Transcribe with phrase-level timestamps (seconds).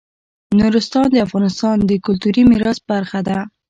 [0.59, 3.37] نورستان د افغانستان د کلتوري میراث برخه ده.